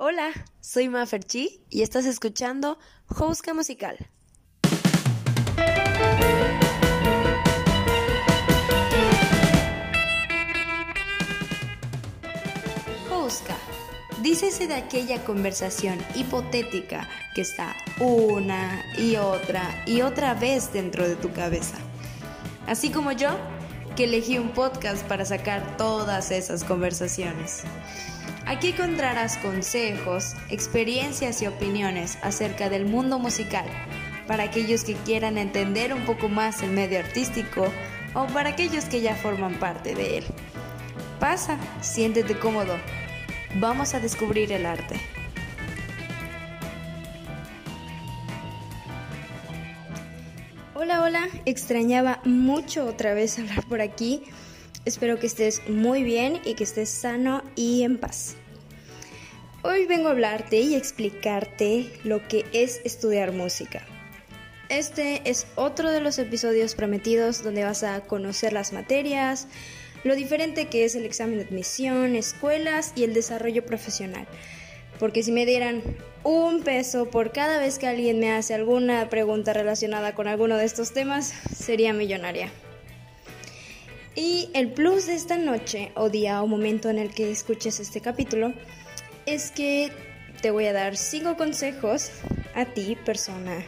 Hola, 0.00 0.30
soy 0.60 0.88
Maferchi 0.88 1.60
y 1.70 1.82
estás 1.82 2.06
escuchando 2.06 2.78
Jouska 3.08 3.52
Musical. 3.52 3.96
Jouska. 13.08 13.56
Dícese 14.22 14.68
de 14.68 14.76
aquella 14.76 15.24
conversación 15.24 15.98
hipotética 16.14 17.08
que 17.34 17.40
está 17.40 17.74
una 17.98 18.84
y 18.96 19.16
otra 19.16 19.82
y 19.84 20.02
otra 20.02 20.34
vez 20.34 20.72
dentro 20.72 21.08
de 21.08 21.16
tu 21.16 21.32
cabeza. 21.32 21.76
Así 22.68 22.90
como 22.90 23.10
yo, 23.10 23.30
que 23.96 24.04
elegí 24.04 24.38
un 24.38 24.50
podcast 24.50 25.04
para 25.08 25.24
sacar 25.24 25.76
todas 25.76 26.30
esas 26.30 26.62
conversaciones. 26.62 27.64
Aquí 28.48 28.68
encontrarás 28.68 29.36
consejos, 29.36 30.34
experiencias 30.48 31.42
y 31.42 31.46
opiniones 31.46 32.16
acerca 32.22 32.70
del 32.70 32.86
mundo 32.86 33.18
musical 33.18 33.66
para 34.26 34.44
aquellos 34.44 34.84
que 34.84 34.94
quieran 34.94 35.36
entender 35.36 35.92
un 35.92 36.06
poco 36.06 36.30
más 36.30 36.62
el 36.62 36.70
medio 36.70 36.98
artístico 36.98 37.70
o 38.14 38.26
para 38.28 38.48
aquellos 38.48 38.86
que 38.86 39.02
ya 39.02 39.14
forman 39.14 39.56
parte 39.58 39.94
de 39.94 40.16
él. 40.16 40.24
Pasa, 41.20 41.58
siéntete 41.82 42.38
cómodo 42.38 42.78
Vamos 43.56 43.92
a 43.92 44.00
descubrir 44.00 44.50
el 44.50 44.64
arte. 44.64 44.98
Hola, 50.74 51.02
hola, 51.02 51.28
extrañaba 51.44 52.20
mucho 52.24 52.86
otra 52.86 53.12
vez 53.12 53.38
hablar 53.38 53.66
por 53.66 53.82
aquí. 53.82 54.22
Espero 54.84 55.18
que 55.18 55.26
estés 55.26 55.68
muy 55.68 56.02
bien 56.02 56.40
y 56.44 56.54
que 56.54 56.64
estés 56.64 56.88
sano 56.88 57.42
y 57.56 57.82
en 57.82 57.98
paz. 57.98 58.36
Hoy 59.62 59.86
vengo 59.86 60.08
a 60.08 60.12
hablarte 60.12 60.60
y 60.60 60.76
explicarte 60.76 61.90
lo 62.04 62.26
que 62.26 62.46
es 62.52 62.80
estudiar 62.84 63.32
música. 63.32 63.84
Este 64.68 65.22
es 65.28 65.46
otro 65.56 65.90
de 65.90 66.00
los 66.00 66.18
episodios 66.18 66.74
prometidos 66.74 67.42
donde 67.42 67.64
vas 67.64 67.82
a 67.82 68.02
conocer 68.02 68.52
las 68.52 68.72
materias, 68.72 69.48
lo 70.04 70.14
diferente 70.14 70.68
que 70.68 70.84
es 70.84 70.94
el 70.94 71.04
examen 71.04 71.38
de 71.38 71.44
admisión, 71.44 72.14
escuelas 72.14 72.92
y 72.94 73.04
el 73.04 73.14
desarrollo 73.14 73.66
profesional. 73.66 74.26
Porque 74.98 75.22
si 75.22 75.32
me 75.32 75.46
dieran 75.46 75.82
un 76.22 76.62
peso 76.62 77.10
por 77.10 77.32
cada 77.32 77.58
vez 77.58 77.78
que 77.78 77.86
alguien 77.86 78.20
me 78.20 78.32
hace 78.32 78.54
alguna 78.54 79.08
pregunta 79.08 79.52
relacionada 79.52 80.14
con 80.14 80.28
alguno 80.28 80.56
de 80.56 80.64
estos 80.66 80.92
temas, 80.92 81.32
sería 81.54 81.92
millonaria. 81.92 82.50
Y 84.18 84.50
el 84.52 84.72
plus 84.72 85.06
de 85.06 85.14
esta 85.14 85.36
noche 85.36 85.92
o 85.94 86.10
día 86.10 86.42
o 86.42 86.48
momento 86.48 86.90
en 86.90 86.98
el 86.98 87.14
que 87.14 87.30
escuches 87.30 87.78
este 87.78 88.00
capítulo 88.00 88.52
es 89.26 89.52
que 89.52 89.92
te 90.42 90.50
voy 90.50 90.66
a 90.66 90.72
dar 90.72 90.96
cinco 90.96 91.36
consejos 91.36 92.10
a 92.56 92.64
ti, 92.64 92.96
persona 93.04 93.64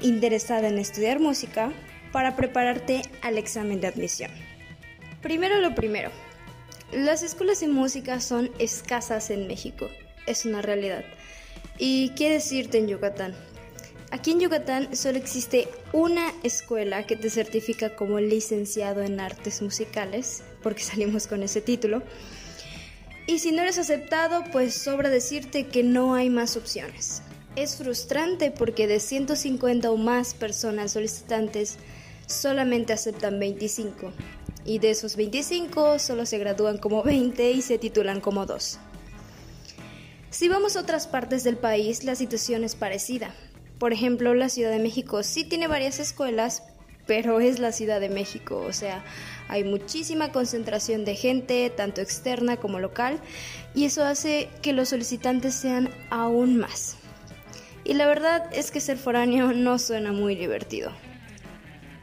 interesada 0.00 0.66
en 0.66 0.78
estudiar 0.78 1.20
música, 1.20 1.72
para 2.10 2.34
prepararte 2.34 3.02
al 3.22 3.38
examen 3.38 3.80
de 3.80 3.86
admisión. 3.86 4.32
Primero 5.22 5.60
lo 5.60 5.76
primero, 5.76 6.10
las 6.90 7.22
escuelas 7.22 7.60
de 7.60 7.68
música 7.68 8.18
son 8.20 8.50
escasas 8.58 9.30
en 9.30 9.46
México, 9.46 9.88
es 10.26 10.46
una 10.46 10.62
realidad. 10.62 11.04
¿Y 11.78 12.08
qué 12.16 12.28
decirte 12.28 12.78
en 12.78 12.88
Yucatán? 12.88 13.36
Aquí 14.10 14.30
en 14.30 14.40
Yucatán 14.40 14.94
solo 14.94 15.18
existe 15.18 15.68
una 15.92 16.32
escuela 16.42 17.06
que 17.06 17.16
te 17.16 17.28
certifica 17.28 17.96
como 17.96 18.20
licenciado 18.20 19.02
en 19.02 19.18
artes 19.18 19.62
musicales, 19.62 20.42
porque 20.62 20.82
salimos 20.84 21.26
con 21.26 21.42
ese 21.42 21.60
título. 21.60 22.02
Y 23.26 23.40
si 23.40 23.50
no 23.50 23.62
eres 23.62 23.78
aceptado, 23.78 24.44
pues 24.52 24.74
sobra 24.74 25.10
decirte 25.10 25.66
que 25.66 25.82
no 25.82 26.14
hay 26.14 26.30
más 26.30 26.56
opciones. 26.56 27.22
Es 27.56 27.76
frustrante 27.76 28.52
porque 28.52 28.86
de 28.86 29.00
150 29.00 29.90
o 29.90 29.96
más 29.96 30.34
personas 30.34 30.92
solicitantes 30.92 31.78
solamente 32.26 32.92
aceptan 32.92 33.40
25 33.40 34.12
y 34.64 34.78
de 34.78 34.90
esos 34.90 35.16
25 35.16 35.98
solo 35.98 36.26
se 36.26 36.38
gradúan 36.38 36.78
como 36.78 37.02
20 37.02 37.50
y 37.52 37.62
se 37.62 37.78
titulan 37.78 38.20
como 38.20 38.46
2. 38.46 38.78
Si 40.30 40.48
vamos 40.48 40.76
a 40.76 40.80
otras 40.80 41.06
partes 41.06 41.44
del 41.44 41.56
país, 41.56 42.04
la 42.04 42.14
situación 42.14 42.62
es 42.62 42.74
parecida. 42.74 43.34
Por 43.78 43.92
ejemplo, 43.92 44.34
la 44.34 44.48
Ciudad 44.48 44.70
de 44.70 44.78
México 44.78 45.22
sí 45.22 45.44
tiene 45.44 45.68
varias 45.68 46.00
escuelas, 46.00 46.62
pero 47.06 47.40
es 47.40 47.58
la 47.58 47.72
Ciudad 47.72 48.00
de 48.00 48.08
México, 48.08 48.64
o 48.66 48.72
sea, 48.72 49.04
hay 49.48 49.64
muchísima 49.64 50.32
concentración 50.32 51.04
de 51.04 51.14
gente, 51.14 51.70
tanto 51.70 52.00
externa 52.00 52.56
como 52.56 52.80
local, 52.80 53.20
y 53.74 53.84
eso 53.84 54.04
hace 54.04 54.48
que 54.62 54.72
los 54.72 54.88
solicitantes 54.88 55.54
sean 55.54 55.90
aún 56.10 56.56
más. 56.56 56.96
Y 57.84 57.94
la 57.94 58.06
verdad 58.06 58.48
es 58.52 58.70
que 58.70 58.80
ser 58.80 58.96
foráneo 58.96 59.52
no 59.54 59.78
suena 59.78 60.12
muy 60.12 60.34
divertido. 60.34 60.90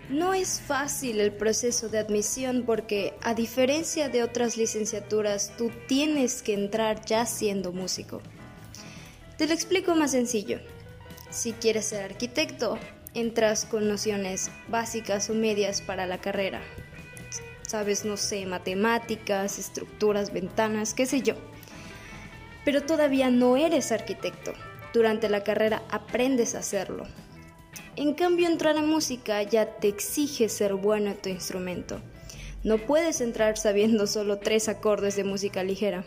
No 0.09 0.33
es 0.33 0.61
fácil 0.61 1.19
el 1.19 1.31
proceso 1.31 1.89
de 1.89 1.97
admisión 1.97 2.63
porque, 2.65 3.15
a 3.21 3.33
diferencia 3.33 4.09
de 4.09 4.21
otras 4.21 4.57
licenciaturas, 4.57 5.53
tú 5.57 5.71
tienes 5.87 6.43
que 6.43 6.53
entrar 6.53 7.03
ya 7.05 7.25
siendo 7.25 7.71
músico. 7.71 8.21
Te 9.37 9.47
lo 9.47 9.53
explico 9.53 9.95
más 9.95 10.11
sencillo. 10.11 10.59
Si 11.33 11.53
quieres 11.53 11.85
ser 11.85 12.03
arquitecto, 12.03 12.77
entras 13.15 13.65
con 13.65 13.87
nociones 13.87 14.51
básicas 14.67 15.31
o 15.31 15.33
medias 15.33 15.81
para 15.81 16.05
la 16.05 16.21
carrera. 16.21 16.61
Sabes, 17.63 18.05
no 18.05 18.17
sé, 18.17 18.45
matemáticas, 18.45 19.57
estructuras, 19.57 20.31
ventanas, 20.31 20.93
qué 20.93 21.07
sé 21.07 21.23
yo. 21.23 21.33
Pero 22.63 22.83
todavía 22.83 23.31
no 23.31 23.57
eres 23.57 23.91
arquitecto. 23.91 24.53
Durante 24.93 25.27
la 25.27 25.43
carrera 25.43 25.81
aprendes 25.89 26.53
a 26.53 26.59
hacerlo. 26.59 27.07
En 27.95 28.13
cambio, 28.13 28.47
entrar 28.47 28.77
a 28.77 28.83
música 28.83 29.41
ya 29.41 29.65
te 29.79 29.87
exige 29.87 30.49
ser 30.49 30.75
bueno 30.75 31.09
en 31.09 31.17
tu 31.17 31.29
instrumento. 31.29 31.99
No 32.63 32.77
puedes 32.77 33.21
entrar 33.21 33.57
sabiendo 33.57 34.05
solo 34.05 34.37
tres 34.37 34.69
acordes 34.69 35.15
de 35.15 35.23
música 35.23 35.63
ligera. 35.63 36.05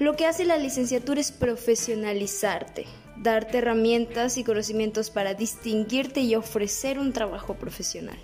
Lo 0.00 0.16
que 0.16 0.26
hace 0.26 0.44
la 0.44 0.56
licenciatura 0.56 1.20
es 1.20 1.30
profesionalizarte, 1.30 2.86
darte 3.22 3.58
herramientas 3.58 4.38
y 4.38 4.44
conocimientos 4.44 5.10
para 5.10 5.34
distinguirte 5.34 6.20
y 6.20 6.34
ofrecer 6.34 6.98
un 6.98 7.12
trabajo 7.12 7.54
profesional. 7.54 8.18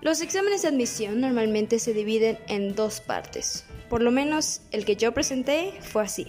Los 0.00 0.20
exámenes 0.20 0.62
de 0.62 0.68
admisión 0.68 1.20
normalmente 1.20 1.80
se 1.80 1.92
dividen 1.92 2.38
en 2.46 2.76
dos 2.76 3.00
partes. 3.00 3.64
Por 3.90 4.02
lo 4.02 4.12
menos 4.12 4.60
el 4.70 4.84
que 4.84 4.94
yo 4.94 5.12
presenté 5.12 5.72
fue 5.80 6.04
así. 6.04 6.28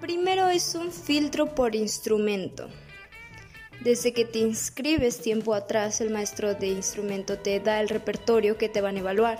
Primero 0.00 0.48
es 0.48 0.74
un 0.74 0.90
filtro 0.90 1.54
por 1.54 1.76
instrumento. 1.76 2.68
Desde 3.80 4.12
que 4.12 4.24
te 4.24 4.40
inscribes 4.40 5.20
tiempo 5.20 5.54
atrás, 5.54 6.00
el 6.00 6.10
maestro 6.10 6.54
de 6.54 6.68
instrumento 6.68 7.38
te 7.38 7.60
da 7.60 7.80
el 7.80 7.88
repertorio 7.88 8.58
que 8.58 8.68
te 8.68 8.80
van 8.80 8.96
a 8.96 9.00
evaluar. 9.00 9.38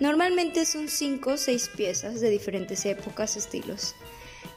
Normalmente 0.00 0.66
son 0.66 0.88
5 0.88 1.30
o 1.30 1.36
6 1.38 1.70
piezas 1.74 2.20
de 2.20 2.28
diferentes 2.28 2.84
épocas, 2.84 3.36
estilos. 3.36 3.94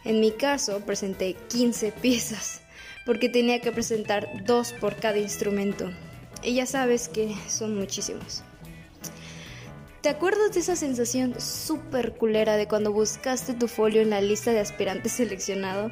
En 0.07 0.21
mi 0.21 0.31
caso, 0.31 0.79
presenté 0.79 1.33
15 1.49 1.91
piezas, 1.91 2.61
porque 3.05 3.27
tenía 3.27 3.59
que 3.59 3.73
presentar 3.73 4.45
2 4.45 4.73
por 4.79 4.95
cada 4.95 5.17
instrumento. 5.17 5.91
Y 6.41 6.53
ya 6.53 6.65
sabes 6.65 7.09
que 7.09 7.35
son 7.49 7.75
muchísimos. 7.75 8.41
¿Te 9.99 10.07
acuerdas 10.07 10.53
de 10.53 10.61
esa 10.61 10.77
sensación 10.77 11.37
súper 11.41 12.13
culera 12.13 12.55
de 12.55 12.69
cuando 12.69 12.93
buscaste 12.93 13.53
tu 13.53 13.67
folio 13.67 14.01
en 14.01 14.09
la 14.09 14.21
lista 14.21 14.51
de 14.51 14.61
aspirantes 14.61 15.11
seleccionado? 15.17 15.91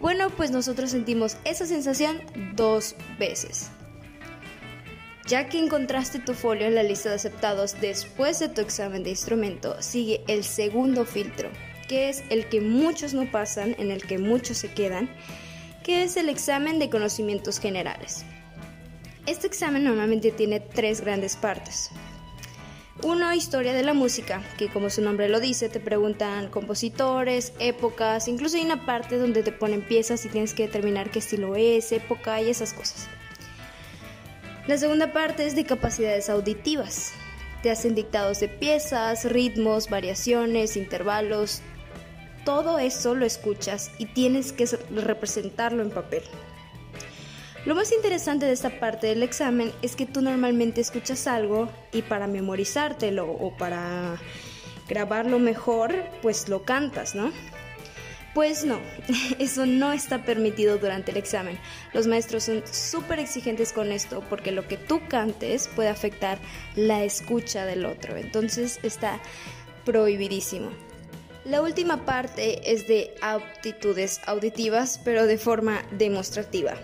Bueno, 0.00 0.30
pues 0.30 0.50
nosotros 0.50 0.90
sentimos 0.90 1.36
esa 1.44 1.66
sensación 1.66 2.20
dos 2.56 2.96
veces. 3.16 3.70
Ya 5.28 5.48
que 5.48 5.60
encontraste 5.60 6.18
tu 6.18 6.34
folio 6.34 6.66
en 6.66 6.74
la 6.74 6.82
lista 6.82 7.10
de 7.10 7.14
aceptados 7.14 7.80
después 7.80 8.40
de 8.40 8.48
tu 8.48 8.60
examen 8.60 9.04
de 9.04 9.10
instrumento, 9.10 9.80
sigue 9.80 10.24
el 10.26 10.42
segundo 10.42 11.04
filtro, 11.04 11.50
que 11.88 12.08
es 12.08 12.22
el 12.30 12.46
que 12.48 12.60
muchos 12.60 13.14
no 13.14 13.30
pasan, 13.30 13.74
en 13.78 13.90
el 13.90 14.02
que 14.04 14.18
muchos 14.18 14.58
se 14.58 14.72
quedan, 14.72 15.10
que 15.82 16.04
es 16.04 16.16
el 16.16 16.28
examen 16.28 16.78
de 16.78 16.90
conocimientos 16.90 17.58
generales. 17.58 18.24
Este 19.26 19.46
examen 19.46 19.84
normalmente 19.84 20.30
tiene 20.30 20.60
tres 20.60 21.00
grandes 21.00 21.36
partes. 21.36 21.90
Uno, 23.02 23.32
historia 23.32 23.72
de 23.72 23.84
la 23.84 23.94
música, 23.94 24.42
que 24.58 24.68
como 24.68 24.90
su 24.90 25.02
nombre 25.02 25.28
lo 25.28 25.38
dice, 25.38 25.68
te 25.68 25.78
preguntan 25.78 26.48
compositores, 26.48 27.52
épocas, 27.60 28.26
incluso 28.26 28.56
hay 28.56 28.64
una 28.64 28.84
parte 28.86 29.18
donde 29.18 29.42
te 29.42 29.52
ponen 29.52 29.82
piezas 29.82 30.24
y 30.24 30.28
tienes 30.28 30.52
que 30.52 30.64
determinar 30.64 31.10
qué 31.10 31.20
estilo 31.20 31.54
es, 31.54 31.92
época 31.92 32.40
y 32.42 32.50
esas 32.50 32.72
cosas. 32.72 33.06
La 34.66 34.76
segunda 34.76 35.12
parte 35.12 35.46
es 35.46 35.54
de 35.54 35.64
capacidades 35.64 36.28
auditivas. 36.28 37.12
Te 37.62 37.70
hacen 37.70 37.94
dictados 37.94 38.40
de 38.40 38.48
piezas, 38.48 39.24
ritmos, 39.24 39.88
variaciones, 39.88 40.76
intervalos. 40.76 41.62
Todo 42.48 42.78
eso 42.78 43.14
lo 43.14 43.26
escuchas 43.26 43.90
y 43.98 44.06
tienes 44.06 44.54
que 44.54 44.64
representarlo 44.64 45.82
en 45.82 45.90
papel. 45.90 46.22
Lo 47.66 47.74
más 47.74 47.92
interesante 47.92 48.46
de 48.46 48.52
esta 48.52 48.80
parte 48.80 49.08
del 49.08 49.22
examen 49.22 49.70
es 49.82 49.96
que 49.96 50.06
tú 50.06 50.22
normalmente 50.22 50.80
escuchas 50.80 51.26
algo 51.26 51.68
y 51.92 52.00
para 52.00 52.26
memorizártelo 52.26 53.30
o 53.30 53.54
para 53.58 54.16
grabarlo 54.88 55.38
mejor, 55.38 55.94
pues 56.22 56.48
lo 56.48 56.62
cantas, 56.62 57.14
¿no? 57.14 57.32
Pues 58.32 58.64
no, 58.64 58.80
eso 59.38 59.66
no 59.66 59.92
está 59.92 60.24
permitido 60.24 60.78
durante 60.78 61.10
el 61.10 61.18
examen. 61.18 61.58
Los 61.92 62.06
maestros 62.06 62.44
son 62.44 62.62
súper 62.64 63.18
exigentes 63.18 63.74
con 63.74 63.92
esto 63.92 64.24
porque 64.30 64.52
lo 64.52 64.66
que 64.66 64.78
tú 64.78 65.02
cantes 65.06 65.68
puede 65.76 65.90
afectar 65.90 66.38
la 66.76 67.04
escucha 67.04 67.66
del 67.66 67.84
otro. 67.84 68.16
Entonces 68.16 68.80
está 68.82 69.20
prohibidísimo. 69.84 70.87
La 71.48 71.62
última 71.62 72.04
parte 72.04 72.70
es 72.70 72.86
de 72.86 73.14
aptitudes 73.22 74.20
auditivas, 74.26 75.00
pero 75.02 75.26
de 75.26 75.38
forma 75.38 75.82
demostrativa. 75.92 76.74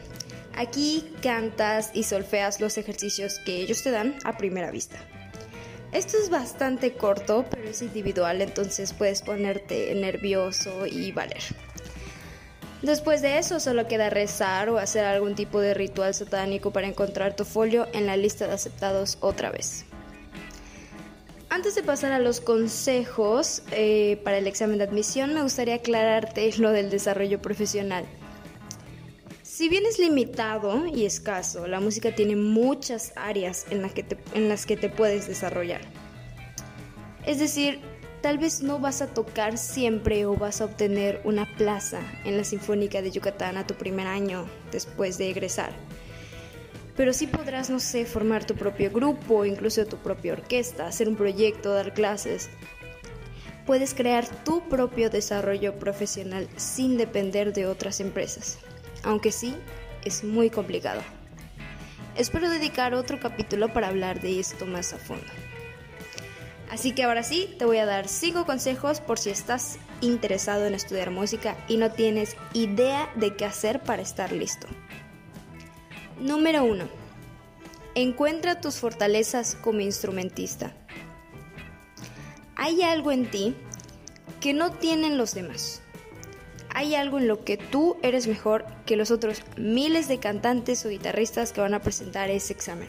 Aquí 0.55 1.05
cantas 1.20 1.90
y 1.93 2.05
solfeas 2.05 2.62
los 2.62 2.78
ejercicios 2.78 3.40
que 3.40 3.56
ellos 3.56 3.82
te 3.82 3.90
dan 3.90 4.16
a 4.25 4.38
primera 4.38 4.70
vista. 4.70 4.96
Esto 5.93 6.16
es 6.16 6.31
bastante 6.31 6.94
corto, 6.94 7.44
pero 7.50 7.69
es 7.69 7.82
individual, 7.82 8.40
entonces 8.40 8.94
puedes 8.94 9.20
ponerte 9.20 9.94
nervioso 9.94 10.87
y 10.87 11.12
valer. 11.12 11.43
Después 12.81 13.20
de 13.20 13.37
eso 13.37 13.60
solo 13.60 13.87
queda 13.87 14.08
rezar 14.08 14.70
o 14.70 14.78
hacer 14.78 15.05
algún 15.05 15.34
tipo 15.34 15.60
de 15.60 15.75
ritual 15.75 16.14
satánico 16.14 16.70
para 16.70 16.87
encontrar 16.87 17.37
tu 17.37 17.44
folio 17.44 17.87
en 17.93 18.06
la 18.06 18.17
lista 18.17 18.46
de 18.46 18.55
aceptados 18.55 19.19
otra 19.20 19.50
vez. 19.50 19.84
Antes 21.55 21.77
de 21.77 21.85
pasar 21.85 22.11
a 22.11 22.19
los 22.19 22.41
consejos 22.41 23.62
eh, 23.71 24.21
para 24.25 24.39
el 24.39 24.49
examen 24.49 24.79
de 24.79 24.83
admisión, 24.83 25.35
me 25.35 25.43
gustaría 25.43 25.77
aclararte 25.77 26.53
lo 26.59 26.73
del 26.73 26.91
desarrollo 26.91 27.41
profesional. 27.41 28.05
Si 29.45 29.69
bien 29.69 29.87
es 29.87 30.01
limitado 30.01 30.85
y 30.89 31.06
escaso, 31.06 31.69
la 31.69 31.79
música 31.79 32.12
tiene 32.12 32.35
muchas 32.35 33.12
áreas 33.15 33.67
en, 33.71 33.89
en 34.35 34.49
las 34.49 34.67
que 34.67 34.77
te 34.77 34.89
puedes 34.89 35.29
desarrollar. 35.29 35.83
Es 37.25 37.39
decir, 37.39 37.79
tal 38.21 38.39
vez 38.39 38.61
no 38.61 38.81
vas 38.81 39.01
a 39.01 39.15
tocar 39.15 39.56
siempre 39.56 40.27
o 40.27 40.35
vas 40.35 40.61
a 40.61 40.65
obtener 40.65 41.21
una 41.23 41.47
plaza 41.56 42.01
en 42.25 42.37
la 42.37 42.43
Sinfónica 42.43 43.01
de 43.01 43.12
Yucatán 43.12 43.59
a 43.59 43.65
tu 43.65 43.75
primer 43.75 44.09
año 44.09 44.45
después 44.73 45.19
de 45.19 45.31
egresar. 45.31 45.73
Pero 46.96 47.12
sí 47.12 47.26
podrás, 47.26 47.70
no 47.70 47.81
sé, 47.81 48.05
formar 48.05 48.44
tu 48.44 48.55
propio 48.55 48.91
grupo, 48.91 49.44
incluso 49.44 49.85
tu 49.87 49.96
propia 49.96 50.35
orquesta, 50.35 50.87
hacer 50.87 51.08
un 51.08 51.17
proyecto, 51.17 51.73
dar 51.73 51.93
clases. 51.93 52.50
Puedes 53.67 53.94
crear 53.94 54.26
tu 54.44 54.69
propio 54.69 55.11
desarrollo 55.11 55.79
profesional 55.79 56.49
sin 56.56 56.96
depender 56.96 57.52
de 57.52 57.67
otras 57.67 58.00
empresas 58.00 58.58
aunque 59.05 59.31
sí, 59.31 59.55
es 60.05 60.25
muy 60.25 60.50
complicado. 60.50 61.02
Espero 62.17 62.49
dedicar 62.49 62.94
otro 62.94 63.20
capítulo 63.20 63.73
para 63.73 63.88
hablar 63.88 64.20
de 64.20 64.41
esto 64.41 64.67
más 64.67 64.93
a 64.93 64.99
fondo. 64.99 65.26
Así 66.70 66.93
que 66.93 67.05
ahora 67.05 67.23
sí, 67.23 67.55
te 67.58 67.67
voy 67.67 67.79
a 67.79 67.87
dar 67.87 68.08
5 68.08 68.46
consejos 68.46 69.00
por 69.00 69.19
si 69.19 69.31
estás 69.31 69.79
interesado 70.00 70.67
en 70.67 70.75
estudiar 70.75 71.11
música 71.11 71.56
y 71.69 71.76
no 71.76 71.93
tienes 71.93 72.37
idea 72.52 73.11
de 73.14 73.37
qué 73.37 73.44
hacer 73.44 73.81
para 73.81 74.02
estar 74.02 74.32
listo. 74.32 74.67
Número 76.20 76.64
1. 76.64 76.84
Encuentra 77.94 78.61
tus 78.61 78.76
fortalezas 78.76 79.56
como 79.56 79.81
instrumentista. 79.81 80.72
Hay 82.56 82.82
algo 82.82 83.12
en 83.12 83.31
ti 83.31 83.55
que 84.40 84.52
no 84.52 84.72
tienen 84.72 85.19
los 85.19 85.34
demás 85.34 85.82
hay 86.75 86.96
algo 86.96 87.19
en 87.19 87.28
lo 87.28 87.44
que 87.44 87.56
tú 87.56 87.96
eres 88.02 88.26
mejor 88.26 88.66
que 88.84 88.96
los 88.96 89.12
otros 89.12 89.43
miles 89.56 90.08
de 90.08 90.19
cantantes 90.19 90.84
o 90.84 90.88
guitarristas 90.88 91.52
que 91.52 91.61
van 91.61 91.72
a 91.72 91.81
presentar 91.81 92.31
ese 92.31 92.52
examen. 92.52 92.88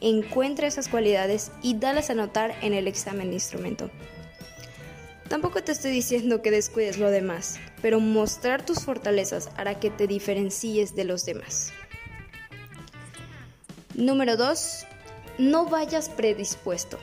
Encuentra 0.00 0.68
esas 0.68 0.88
cualidades 0.88 1.50
y 1.62 1.74
dalas 1.74 2.10
a 2.10 2.14
notar 2.14 2.54
en 2.62 2.72
el 2.72 2.86
examen 2.86 3.28
de 3.28 3.34
instrumento. 3.34 3.90
Tampoco 5.28 5.62
te 5.62 5.72
estoy 5.72 5.90
diciendo 5.90 6.42
que 6.42 6.52
descuides 6.52 6.96
lo 6.98 7.10
demás, 7.10 7.58
pero 7.82 8.00
mostrar 8.00 8.64
tus 8.64 8.84
fortalezas 8.84 9.50
hará 9.56 9.78
que 9.78 9.90
te 9.90 10.06
diferencies 10.06 10.94
de 10.94 11.04
los 11.04 11.24
demás. 11.24 11.72
Número 13.94 14.36
2. 14.36 14.86
No 15.38 15.66
vayas 15.66 16.08
predispuesto. 16.08 16.98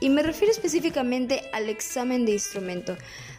Y 0.00 0.08
me 0.08 0.22
refiero 0.22 0.52
específicamente 0.52 1.42
al 1.52 1.68
examen 1.68 2.24
de 2.24 2.32
instrumento. 2.32 2.96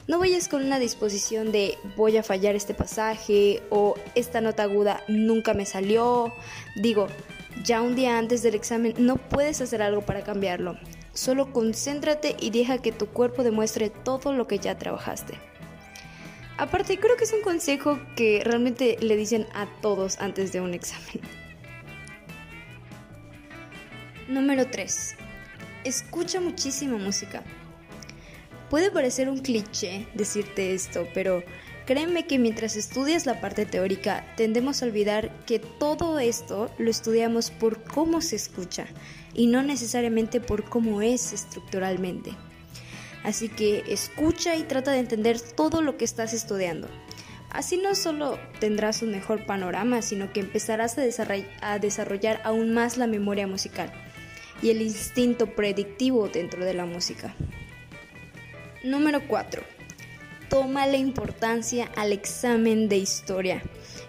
No 0.07 0.19
vayas 0.19 0.48
con 0.48 0.63
una 0.63 0.80
disposición 0.80 1.51
de 1.51 1.78
voy 1.95 2.18
a 2.18 2.24
fallar 2.24 2.56
este 2.56 2.74
pasaje 2.74 3.62
o 3.69 3.95
esta 4.16 4.42
nota 4.42 4.63
aguda 4.63 5.04
nunca 5.07 5.54
me 5.54 5.66
salió. 5.66 6.33
Digo, 6.75 7.07
ya 7.63 7.81
un 7.81 7.95
día 7.95 8.18
antes 8.18 8.42
del 8.44 8.56
examen 8.56 8.94
no 8.98 9.18
puedes 9.18 9.62
hacer 9.62 9.81
algo 9.81 10.01
para 10.01 10.24
cambiarlo. 10.24 10.78
Solo 11.13 11.51
concéntrate 11.51 12.36
y 12.39 12.50
deja 12.50 12.80
que 12.80 12.92
tu 12.92 13.07
cuerpo 13.07 13.44
demuestre 13.44 13.89
todo 13.89 14.33
lo 14.33 14.48
que 14.48 14.60
ya 14.60 14.78
trabajaste. 14.78 15.33
Aparte, 16.57 17.00
creo 17.00 17.18
que 17.18 17.24
es 17.24 17.33
un 17.33 17.42
consejo 17.42 18.00
que 18.16 18.42
realmente 18.44 18.98
le 19.01 19.16
dicen 19.16 19.48
a 19.54 19.68
todos 19.81 20.19
antes 20.19 20.51
de 20.51 20.62
un 20.62 20.74
examen. 20.74 21.41
Número 24.31 24.66
3. 24.66 25.16
Escucha 25.83 26.39
muchísima 26.39 26.98
música. 26.98 27.44
Puede 28.69 28.89
parecer 28.89 29.28
un 29.28 29.39
cliché 29.39 30.07
decirte 30.13 30.74
esto, 30.74 31.06
pero 31.13 31.44
créeme 31.86 32.25
que 32.28 32.39
mientras 32.39 32.78
estudias 32.78 33.25
la 33.25 33.42
parte 33.42 33.66
teórica 33.66 34.25
tendemos 34.38 34.81
a 34.81 34.86
olvidar 34.86 35.36
que 35.45 35.60
todo 35.60 36.18
esto 36.18 36.72
lo 36.78 36.89
estudiamos 36.89 37.51
por 37.51 37.83
cómo 37.83 38.22
se 38.22 38.38
escucha 38.38 38.86
y 39.33 39.48
no 39.48 39.63
necesariamente 39.63 40.39
por 40.39 40.63
cómo 40.63 41.01
es 41.01 41.33
estructuralmente. 41.33 42.31
Así 43.25 43.50
que 43.50 43.83
escucha 43.89 44.56
y 44.56 44.63
trata 44.63 44.94
de 44.94 45.00
entender 45.00 45.42
todo 45.42 45.81
lo 45.81 45.98
que 45.98 46.06
estás 46.06 46.33
estudiando. 46.33 46.88
Así 47.50 47.75
no 47.75 47.95
solo 47.95 48.39
tendrás 48.62 49.01
un 49.01 49.12
mejor 49.12 49.45
panorama, 49.45 50.01
sino 50.01 50.31
que 50.31 50.39
empezarás 50.39 50.98
a 50.98 51.80
desarrollar 51.80 52.39
aún 52.45 52.74
más 52.74 52.95
la 52.95 53.07
memoria 53.07 53.45
musical 53.45 53.92
y 54.62 54.69
el 54.69 54.81
instinto 54.81 55.48
predictivo 55.48 56.28
dentro 56.30 56.63
de 56.63 56.74
la 56.74 56.86
música. 56.86 57.36
Número 58.84 59.28
4. 59.28 59.63
Toma 60.50 60.86
la 60.86 60.98
importancia 60.98 61.90
al 61.96 62.12
examen 62.12 62.90
de 62.90 62.98
historia. 62.98 63.62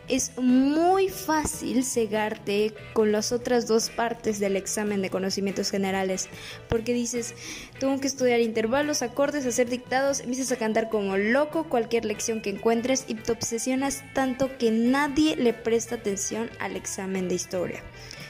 Es 0.08 0.32
muy 0.37 1.08
fácil 1.08 1.84
cegarte 1.84 2.75
con 2.93 3.12
las 3.12 3.31
otras 3.31 3.69
dos 3.69 3.90
partes 3.90 4.40
del 4.40 4.56
examen 4.56 5.00
de 5.00 5.10
conocimientos 5.10 5.70
generales, 5.70 6.28
porque 6.69 6.93
dices, 6.93 7.34
tengo 7.78 8.00
que 8.00 8.08
estudiar 8.08 8.40
intervalos, 8.40 9.02
acordes, 9.02 9.46
hacer 9.46 9.70
dictados, 9.70 10.20
empiezas 10.20 10.50
a 10.50 10.56
cantar 10.56 10.88
como 10.88 11.16
loco 11.16 11.69
cualquier 11.69 12.05
lección 12.05 12.43
que 12.43 12.50
encuentres 12.50 13.05
y 13.06 13.15
te 13.15 13.31
obsesionas 13.31 14.03
tanto 14.12 14.50
que 14.58 14.72
nadie 14.72 15.36
le 15.36 15.55
presta 15.55 15.94
atención 15.94 16.50
al 16.58 16.74
examen 16.74 17.29
de 17.29 17.36
historia. 17.36 17.82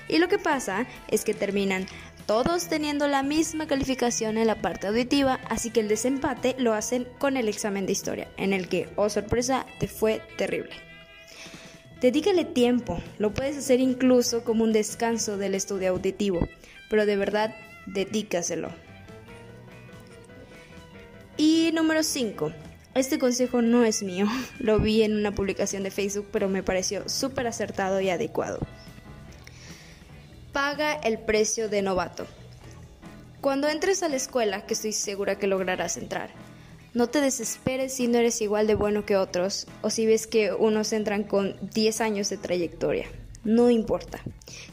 Y 0.08 0.18
lo 0.18 0.28
que 0.28 0.38
pasa 0.38 0.86
es 1.08 1.24
que 1.24 1.32
terminan 1.32 1.86
todos 2.26 2.68
teniendo 2.68 3.08
la 3.08 3.22
misma 3.22 3.66
calificación 3.66 4.38
en 4.38 4.46
la 4.46 4.60
parte 4.60 4.86
auditiva, 4.86 5.40
así 5.48 5.70
que 5.70 5.80
el 5.80 5.88
desempate 5.88 6.54
lo 6.58 6.74
hacen 6.74 7.06
con 7.18 7.36
el 7.36 7.48
examen 7.48 7.86
de 7.86 7.92
historia, 7.92 8.28
en 8.36 8.52
el 8.52 8.68
que, 8.68 8.88
oh 8.96 9.08
sorpresa, 9.08 9.66
te 9.78 9.88
fue 9.88 10.22
terrible. 10.36 10.70
Dedícale 12.00 12.44
tiempo, 12.44 13.00
lo 13.18 13.32
puedes 13.32 13.56
hacer 13.56 13.80
incluso 13.80 14.44
como 14.44 14.64
un 14.64 14.72
descanso 14.72 15.36
del 15.36 15.54
estudio 15.54 15.90
auditivo, 15.90 16.48
pero 16.90 17.06
de 17.06 17.16
verdad, 17.16 17.54
dedícaselo. 17.86 18.70
Y 21.36 21.70
número 21.72 22.02
5. 22.02 22.52
Este 22.94 23.18
consejo 23.18 23.62
no 23.62 23.84
es 23.84 24.02
mío, 24.02 24.26
lo 24.58 24.78
vi 24.78 25.02
en 25.02 25.16
una 25.16 25.32
publicación 25.32 25.82
de 25.82 25.90
Facebook, 25.90 26.28
pero 26.32 26.48
me 26.48 26.62
pareció 26.62 27.08
súper 27.08 27.46
acertado 27.46 28.00
y 28.00 28.10
adecuado 28.10 28.66
paga 30.52 30.94
el 30.94 31.18
precio 31.18 31.68
de 31.68 31.82
novato. 31.82 32.26
Cuando 33.40 33.68
entres 33.68 34.02
a 34.02 34.08
la 34.08 34.16
escuela, 34.16 34.66
que 34.66 34.74
estoy 34.74 34.92
segura 34.92 35.38
que 35.38 35.46
lograrás 35.46 35.96
entrar, 35.96 36.30
no 36.94 37.08
te 37.08 37.20
desesperes 37.20 37.94
si 37.94 38.06
no 38.06 38.18
eres 38.18 38.40
igual 38.42 38.66
de 38.66 38.74
bueno 38.74 39.06
que 39.06 39.16
otros 39.16 39.66
o 39.80 39.88
si 39.88 40.04
ves 40.04 40.26
que 40.26 40.52
unos 40.52 40.92
entran 40.92 41.24
con 41.24 41.56
10 41.72 42.00
años 42.02 42.28
de 42.28 42.36
trayectoria. 42.36 43.06
No 43.44 43.70
importa. 43.70 44.20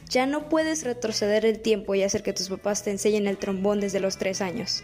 Ya 0.09 0.25
no 0.25 0.49
puedes 0.49 0.83
retroceder 0.83 1.45
el 1.45 1.59
tiempo 1.59 1.95
y 1.95 2.03
hacer 2.03 2.21
que 2.21 2.33
tus 2.33 2.49
papás 2.49 2.83
te 2.83 2.91
enseñen 2.91 3.25
el 3.25 3.37
trombón 3.37 3.79
desde 3.79 4.01
los 4.01 4.17
3 4.17 4.41
años. 4.41 4.83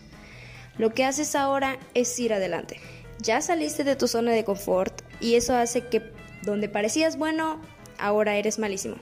Lo 0.77 0.93
que 0.93 1.03
haces 1.03 1.35
ahora 1.35 1.77
es 1.93 2.17
ir 2.19 2.33
adelante. 2.33 2.79
Ya 3.21 3.41
saliste 3.41 3.83
de 3.83 3.95
tu 3.95 4.07
zona 4.07 4.31
de 4.31 4.45
confort 4.45 5.01
y 5.19 5.35
eso 5.35 5.55
hace 5.55 5.87
que 5.87 6.01
donde 6.43 6.69
parecías 6.69 7.17
bueno, 7.17 7.61
ahora 7.97 8.37
eres 8.37 8.59
malísimo. 8.59 8.95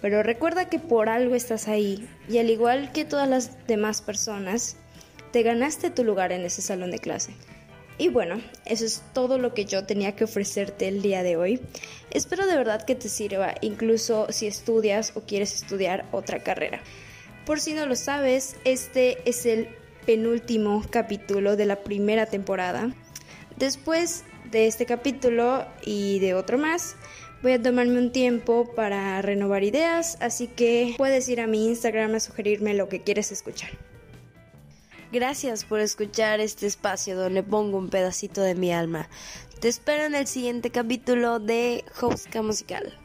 Pero 0.00 0.22
recuerda 0.22 0.68
que 0.68 0.78
por 0.78 1.08
algo 1.08 1.34
estás 1.34 1.68
ahí 1.68 2.08
y 2.28 2.38
al 2.38 2.50
igual 2.50 2.92
que 2.92 3.04
todas 3.04 3.28
las 3.28 3.66
demás 3.66 4.02
personas, 4.02 4.76
te 5.32 5.42
ganaste 5.42 5.90
tu 5.90 6.04
lugar 6.04 6.32
en 6.32 6.44
ese 6.44 6.62
salón 6.62 6.90
de 6.90 6.98
clase. 6.98 7.34
Y 7.98 8.08
bueno, 8.08 8.40
eso 8.64 8.86
es 8.86 9.02
todo 9.12 9.36
lo 9.36 9.52
que 9.52 9.66
yo 9.66 9.84
tenía 9.84 10.16
que 10.16 10.24
ofrecerte 10.24 10.88
el 10.88 11.02
día 11.02 11.22
de 11.22 11.36
hoy. 11.36 11.60
Espero 12.10 12.46
de 12.46 12.56
verdad 12.56 12.86
que 12.86 12.94
te 12.94 13.10
sirva, 13.10 13.54
incluso 13.60 14.26
si 14.30 14.46
estudias 14.46 15.12
o 15.16 15.20
quieres 15.20 15.54
estudiar 15.54 16.06
otra 16.10 16.42
carrera. 16.42 16.80
Por 17.44 17.60
si 17.60 17.74
no 17.74 17.84
lo 17.84 17.96
sabes, 17.96 18.56
este 18.64 19.18
es 19.28 19.44
el 19.44 19.68
penúltimo 20.06 20.82
capítulo 20.88 21.56
de 21.56 21.66
la 21.66 21.82
primera 21.82 22.24
temporada. 22.24 22.90
Después 23.58 24.24
de 24.50 24.66
este 24.66 24.86
capítulo 24.86 25.66
y 25.84 26.20
de 26.20 26.32
otro 26.32 26.56
más, 26.56 26.96
voy 27.42 27.52
a 27.52 27.62
tomarme 27.62 27.98
un 27.98 28.12
tiempo 28.12 28.72
para 28.74 29.20
renovar 29.22 29.64
ideas, 29.64 30.18
así 30.20 30.46
que 30.46 30.94
puedes 30.96 31.28
ir 31.28 31.40
a 31.40 31.46
mi 31.46 31.66
Instagram 31.68 32.14
a 32.14 32.20
sugerirme 32.20 32.74
lo 32.74 32.88
que 32.88 33.02
quieres 33.02 33.32
escuchar. 33.32 33.70
Gracias 35.12 35.64
por 35.64 35.80
escuchar 35.80 36.38
este 36.40 36.66
espacio 36.66 37.16
donde 37.16 37.42
pongo 37.42 37.78
un 37.78 37.88
pedacito 37.88 38.42
de 38.42 38.54
mi 38.54 38.72
alma. 38.72 39.08
Te 39.60 39.68
espero 39.68 40.04
en 40.04 40.14
el 40.14 40.26
siguiente 40.26 40.70
capítulo 40.70 41.40
de 41.40 41.84
Houska 41.94 42.42
Musical. 42.42 42.99